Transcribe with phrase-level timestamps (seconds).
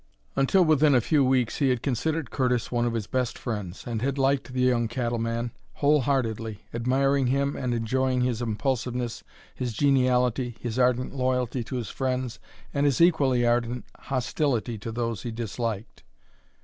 [0.35, 4.17] Until within a few weeks he had considered Curtis one of his best friends, had
[4.17, 11.13] liked the young cattleman whole heartedly, admiring and enjoying his impulsiveness, his geniality, his ardent
[11.13, 12.39] loyalty to his friends,
[12.73, 16.01] and his equally ardent hostility to those he disliked.